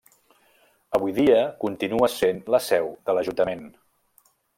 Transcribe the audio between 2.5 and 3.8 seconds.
la seu de l'Ajuntament.